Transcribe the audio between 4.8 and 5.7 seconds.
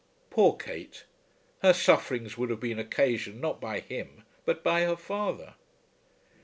her father.